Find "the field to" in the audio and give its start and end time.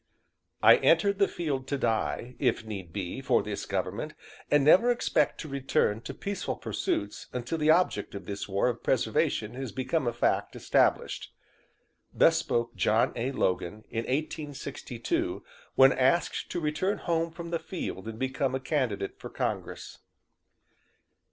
1.19-1.77